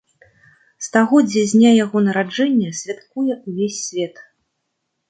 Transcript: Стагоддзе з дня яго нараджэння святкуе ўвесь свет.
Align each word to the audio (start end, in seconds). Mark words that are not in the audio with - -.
Стагоддзе 0.85 1.43
з 1.51 1.59
дня 1.59 1.75
яго 1.85 1.97
нараджэння 2.09 2.69
святкуе 2.81 3.33
ўвесь 3.47 3.81
свет. 3.87 4.15